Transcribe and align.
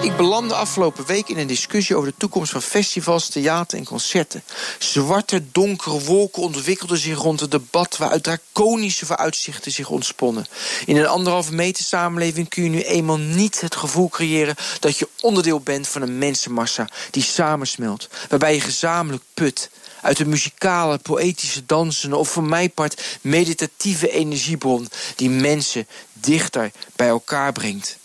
Ik 0.00 0.16
belandde 0.16 0.54
afgelopen 0.54 1.06
week 1.06 1.28
in 1.28 1.38
een 1.38 1.46
discussie 1.46 1.96
over 1.96 2.08
de 2.08 2.14
toekomst 2.18 2.50
van 2.50 2.62
festivals, 2.62 3.28
theater 3.28 3.78
en 3.78 3.84
concerten. 3.84 4.42
Zwarte, 4.78 5.42
donkere 5.52 6.00
wolken 6.00 6.42
ontwikkelden 6.42 6.98
zich 6.98 7.18
rond 7.18 7.40
het 7.40 7.50
debat 7.50 7.96
waaruit 7.96 8.22
draconische 8.22 9.06
vooruitzichten 9.06 9.72
zich 9.72 9.88
ontsponnen. 9.88 10.46
In 10.86 10.96
een 10.96 11.06
anderhalve 11.06 11.54
meter 11.54 11.84
samenleving 11.84 12.48
kun 12.48 12.62
je 12.62 12.68
nu 12.68 12.82
eenmaal 12.82 13.18
niet 13.18 13.60
het 13.60 13.76
gevoel 13.76 14.08
creëren 14.08 14.54
dat 14.80 14.98
je 14.98 15.08
onderdeel 15.20 15.60
bent 15.60 15.88
van 15.88 16.02
een 16.02 16.18
mensenmassa 16.18 16.88
die 17.10 17.22
samensmelt, 17.22 18.08
waarbij 18.28 18.54
je 18.54 18.60
gezamenlijk 18.60 19.24
put 19.34 19.70
uit 20.02 20.16
de 20.16 20.26
muzikale, 20.26 20.98
poëtische 20.98 21.66
dansen 21.66 22.12
of 22.12 22.28
voor 22.28 22.44
mij 22.44 22.68
part 22.68 23.18
meditatieve 23.20 24.10
energiebron 24.10 24.88
die 25.16 25.30
mensen 25.30 25.86
dichter 26.12 26.70
bij 26.96 27.08
elkaar 27.08 27.52
brengt. 27.52 27.98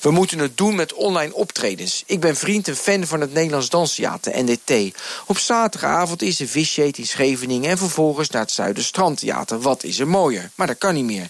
We 0.00 0.10
moeten 0.10 0.38
het 0.38 0.56
doen 0.56 0.74
met 0.74 0.92
online 0.92 1.34
optredens. 1.34 2.02
Ik 2.06 2.20
ben 2.20 2.36
vriend 2.36 2.68
en 2.68 2.76
fan 2.76 3.06
van 3.06 3.20
het 3.20 3.32
Nederlands 3.32 3.68
Danstheater, 3.68 4.44
NDT. 4.44 4.96
Op 5.26 5.38
zaterdagavond 5.38 6.22
is 6.22 6.40
er 6.40 6.48
visjeet 6.48 6.98
in 6.98 7.06
Scheveningen... 7.06 7.70
en 7.70 7.78
vervolgens 7.78 8.30
naar 8.30 8.42
het 8.42 8.50
Zuiderstrandtheater. 8.50 9.60
Wat 9.60 9.84
is 9.84 9.98
er 9.98 10.08
mooier? 10.08 10.50
Maar 10.54 10.66
dat 10.66 10.78
kan 10.78 10.94
niet 10.94 11.04
meer. 11.04 11.28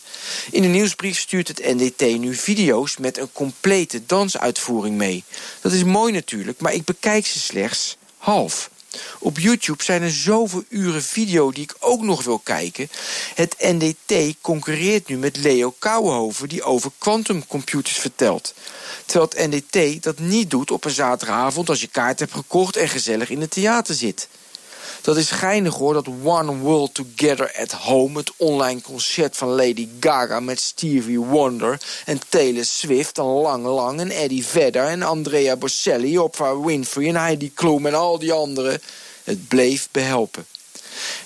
In 0.51 0.63
de 0.63 0.69
nieuwsbrief 0.69 1.19
stuurt 1.19 1.49
het 1.49 1.65
NDT 1.65 2.19
nu 2.19 2.35
video's... 2.35 2.97
met 2.97 3.19
een 3.19 3.33
complete 3.33 4.07
dansuitvoering 4.07 4.97
mee. 4.97 5.25
Dat 5.61 5.73
is 5.73 5.85
mooi 5.85 6.13
natuurlijk, 6.13 6.61
maar 6.61 6.73
ik 6.75 6.85
bekijk 6.85 7.27
ze 7.27 7.39
slechts 7.39 7.97
half. 8.19 8.71
Op 9.19 9.39
YouTube 9.39 9.83
zijn 9.83 10.03
er 10.03 10.11
zoveel 10.11 10.65
uren 10.69 11.03
video 11.03 11.51
die 11.51 11.63
ik 11.63 11.75
ook 11.79 12.03
nog 12.03 12.25
wil 12.25 12.39
kijken. 12.39 12.89
Het 13.35 13.55
NDT 13.59 14.35
concurreert 14.41 15.09
nu 15.09 15.17
met 15.17 15.37
Leo 15.37 15.75
Kouwenhoven... 15.79 16.49
die 16.49 16.63
over 16.63 16.91
quantumcomputers 16.99 17.97
vertelt. 17.97 18.55
Terwijl 19.07 19.31
het 19.31 19.51
NDT 19.51 20.03
dat 20.03 20.19
niet 20.19 20.51
doet 20.51 20.71
op 20.71 20.85
een 20.85 20.91
zaterdagavond... 20.91 21.69
als 21.69 21.81
je 21.81 21.89
kaart 21.89 22.19
hebt 22.19 22.33
gekocht 22.33 22.77
en 22.77 22.89
gezellig 22.89 23.31
in 23.31 23.41
het 23.41 23.51
theater 23.51 23.95
zit. 23.95 24.29
Dat 25.07 25.17
is 25.17 25.31
geinig 25.31 25.75
hoor, 25.75 25.93
dat 25.95 26.09
One 26.25 26.57
World 26.57 26.95
Together 26.95 27.55
at 27.61 27.73
Home... 27.73 28.19
het 28.19 28.33
online 28.37 28.81
concert 28.81 29.37
van 29.37 29.49
Lady 29.49 29.89
Gaga 30.01 30.41
met 30.41 30.61
Stevie 30.61 31.21
Wonder... 31.21 31.81
en 32.05 32.21
Taylor 32.29 32.65
Swift 32.65 33.19
en 33.19 33.25
Lang 33.25 33.65
Lang 33.65 34.01
en 34.01 34.11
Eddie 34.11 34.47
Vedder... 34.47 34.85
en 34.85 35.03
Andrea 35.03 35.57
Bocelli, 35.57 36.19
Oprah 36.19 36.65
Winfrey 36.65 37.09
en 37.09 37.17
Heidi 37.17 37.53
Klum 37.55 37.87
en 37.87 37.95
al 37.95 38.19
die 38.19 38.33
anderen... 38.33 38.81
het 39.25 39.49
bleef 39.49 39.89
behelpen. 39.91 40.47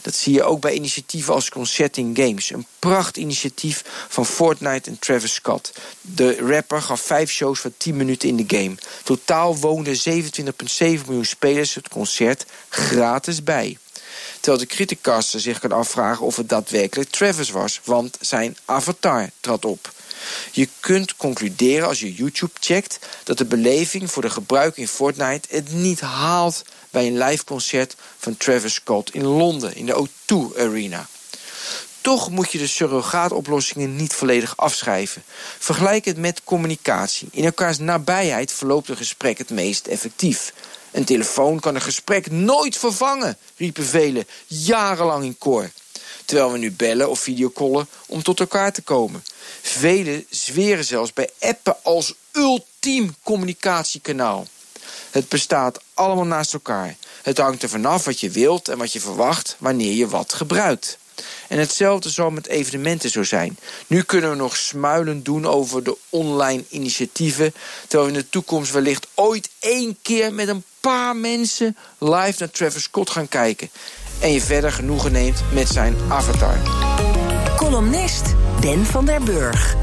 Dat 0.02 0.14
zie 0.14 0.32
je 0.32 0.42
ook 0.42 0.60
bij 0.60 0.72
initiatieven 0.72 1.34
als 1.34 1.48
Concerting 1.48 2.16
Games. 2.16 2.50
Een 2.50 2.66
pracht 2.78 3.16
initiatief 3.16 3.84
van 4.08 4.26
Fortnite 4.26 4.90
en 4.90 4.98
Travis 4.98 5.34
Scott. 5.34 5.72
De 6.00 6.36
rapper 6.36 6.82
gaf 6.82 7.00
vijf 7.00 7.30
shows 7.30 7.60
van 7.60 7.72
10 7.76 7.96
minuten 7.96 8.28
in 8.28 8.36
de 8.36 8.56
game. 8.56 8.74
Totaal 9.04 9.56
woonden 9.56 9.96
27,7 9.96 10.00
miljoen 10.78 11.24
spelers 11.24 11.74
het 11.74 11.88
concert 11.88 12.44
gratis 12.68 13.42
bij. 13.42 13.78
Terwijl 14.41 14.62
de 14.62 14.74
criticaster 14.74 15.41
zich 15.41 15.58
kan 15.58 15.72
afvragen 15.72 16.26
of 16.26 16.36
het 16.36 16.48
daadwerkelijk 16.48 17.10
Travis 17.10 17.50
was, 17.50 17.80
want 17.84 18.16
zijn 18.20 18.56
avatar 18.64 19.30
trad 19.41 19.64
op. 19.64 19.92
Je 20.50 20.68
kunt 20.80 21.16
concluderen 21.16 21.88
als 21.88 22.00
je 22.00 22.14
YouTube 22.14 22.52
checkt 22.60 22.98
dat 23.24 23.38
de 23.38 23.44
beleving 23.44 24.10
voor 24.10 24.22
de 24.22 24.30
gebruiker 24.30 24.82
in 24.82 24.88
Fortnite 24.88 25.48
het 25.50 25.72
niet 25.72 26.00
haalt 26.00 26.62
bij 26.91 27.06
een 27.06 27.18
live 27.18 27.44
concert 27.44 27.96
van 28.18 28.36
Travis 28.36 28.74
Scott 28.74 29.14
in 29.14 29.24
Londen 29.24 29.76
in 29.76 29.86
de 29.86 30.06
O2 30.06 30.58
Arena. 30.58 31.06
Toch 32.00 32.30
moet 32.30 32.52
je 32.52 32.58
de 32.58 32.66
surrogaatoplossingen 32.66 33.96
niet 33.96 34.12
volledig 34.12 34.56
afschrijven. 34.56 35.22
Vergelijk 35.58 36.04
het 36.04 36.16
met 36.16 36.44
communicatie. 36.44 37.28
In 37.30 37.44
elkaars 37.44 37.78
nabijheid 37.78 38.52
verloopt 38.52 38.88
een 38.88 38.97
gesprek 38.97 39.38
het 39.38 39.50
meest 39.50 39.86
effectief. 39.86 40.52
Een 40.91 41.04
telefoon 41.04 41.60
kan 41.60 41.74
een 41.74 41.80
gesprek 41.80 42.30
nooit 42.30 42.76
vervangen, 42.76 43.36
riepen 43.56 43.84
velen 43.84 44.26
jarenlang 44.47 45.24
in 45.24 45.38
koor. 45.38 45.70
Terwijl 46.30 46.52
we 46.52 46.58
nu 46.58 46.72
bellen 46.72 47.10
of 47.10 47.20
videocallen 47.20 47.88
om 48.06 48.22
tot 48.22 48.41
elkaar 48.41 48.72
te 48.72 48.82
komen. 48.82 49.24
Velen 49.62 50.26
zweren 50.28 50.84
zelfs 50.84 51.12
bij 51.12 51.30
appen 51.41 51.76
als 51.82 52.14
ultiem 52.32 53.14
communicatiekanaal. 53.22 54.46
Het 55.10 55.28
bestaat 55.28 55.80
allemaal 55.94 56.24
naast 56.24 56.52
elkaar. 56.52 56.96
Het 57.22 57.38
hangt 57.38 57.62
er 57.62 57.68
vanaf 57.68 58.04
wat 58.04 58.20
je 58.20 58.30
wilt 58.30 58.68
en 58.68 58.78
wat 58.78 58.92
je 58.92 59.00
verwacht 59.00 59.56
wanneer 59.58 59.92
je 59.92 60.08
wat 60.08 60.32
gebruikt. 60.32 60.98
En 61.48 61.58
hetzelfde 61.58 62.10
zal 62.10 62.30
met 62.30 62.47
evenementen 62.47 63.10
zo 63.10 63.22
zijn. 63.22 63.58
Nu 63.86 64.02
kunnen 64.02 64.30
we 64.30 64.36
nog 64.36 64.56
smuilen 64.56 65.22
doen 65.22 65.47
over 65.47 65.84
de 65.84 65.97
online 66.08 66.64
initiatieven... 66.68 67.54
terwijl 67.88 68.10
we 68.10 68.16
in 68.16 68.22
de 68.22 68.28
toekomst 68.28 68.72
wellicht 68.72 69.06
ooit 69.14 69.48
één 69.58 69.98
keer 70.02 70.34
met 70.34 70.48
een 70.48 70.64
paar 70.80 71.16
mensen... 71.16 71.76
live 71.98 72.34
naar 72.38 72.50
Travis 72.50 72.82
Scott 72.82 73.10
gaan 73.10 73.28
kijken. 73.28 73.70
En 74.20 74.32
je 74.32 74.41
verder 74.41 74.72
genoegen 74.72 75.12
neemt 75.12 75.42
met 75.53 75.69
zijn 75.69 75.94
avatar. 76.08 76.56
Columnist 77.56 78.34
Ben 78.60 78.86
van 78.86 79.04
der 79.04 79.22
Burg. 79.22 79.76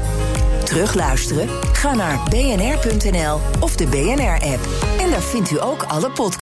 Terugluisteren? 0.64 1.48
Ga 1.72 1.94
naar 1.94 2.20
bnr.nl 2.28 3.40
of 3.60 3.76
de 3.76 3.86
BNR-app. 3.86 4.68
En 5.00 5.10
daar 5.10 5.22
vindt 5.22 5.50
u 5.50 5.62
ook 5.62 5.82
alle 5.82 6.10
podcasts. 6.10 6.47